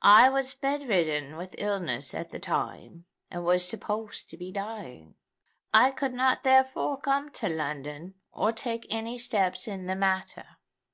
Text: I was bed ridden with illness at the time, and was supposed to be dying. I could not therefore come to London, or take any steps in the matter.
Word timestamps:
I 0.00 0.30
was 0.30 0.54
bed 0.54 0.88
ridden 0.88 1.36
with 1.36 1.54
illness 1.58 2.14
at 2.14 2.30
the 2.30 2.38
time, 2.38 3.04
and 3.30 3.44
was 3.44 3.62
supposed 3.68 4.30
to 4.30 4.38
be 4.38 4.50
dying. 4.50 5.16
I 5.74 5.90
could 5.90 6.14
not 6.14 6.44
therefore 6.44 6.96
come 6.98 7.28
to 7.32 7.50
London, 7.50 8.14
or 8.32 8.52
take 8.52 8.86
any 8.88 9.18
steps 9.18 9.68
in 9.68 9.84
the 9.84 9.94
matter. 9.94 10.46